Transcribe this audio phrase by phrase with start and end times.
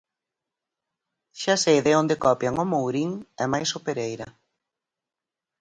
[1.41, 3.11] Xa sei de onde copian o Mourín
[3.43, 4.27] e máis o Pereira.